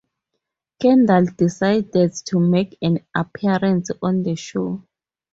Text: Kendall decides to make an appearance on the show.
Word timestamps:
Kendall 0.81 1.27
decides 1.37 2.23
to 2.23 2.39
make 2.39 2.75
an 2.81 3.05
appearance 3.15 3.91
on 4.01 4.23
the 4.23 4.33
show. 4.35 4.83